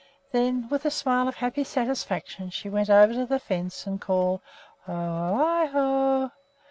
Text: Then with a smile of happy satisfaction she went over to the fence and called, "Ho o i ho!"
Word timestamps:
Then 0.31 0.67
with 0.69 0.83
a 0.83 0.89
smile 0.89 1.27
of 1.27 1.35
happy 1.35 1.63
satisfaction 1.63 2.49
she 2.49 2.71
went 2.71 2.89
over 2.89 3.13
to 3.13 3.23
the 3.27 3.37
fence 3.37 3.85
and 3.85 4.01
called, 4.01 4.41
"Ho 4.87 4.93
o 4.93 5.45
i 5.45 5.65
ho!" 5.67 6.31